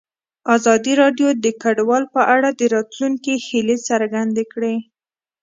ازادي 0.55 0.93
راډیو 1.01 1.29
د 1.43 1.45
کډوال 1.61 2.03
په 2.13 2.21
اړه 2.35 2.49
د 2.59 2.61
راتلونکي 2.75 3.33
هیلې 3.47 3.77
څرګندې 3.89 4.43
کړې. 4.53 4.75